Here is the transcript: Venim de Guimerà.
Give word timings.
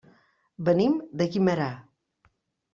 Venim 0.69 0.97
de 1.21 1.29
Guimerà. 1.35 1.69